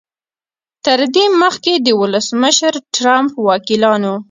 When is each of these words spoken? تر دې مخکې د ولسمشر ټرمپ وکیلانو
تر 0.85 0.99
دې 1.15 1.25
مخکې 1.41 1.73
د 1.85 1.87
ولسمشر 2.01 2.73
ټرمپ 2.95 3.31
وکیلانو 3.47 4.13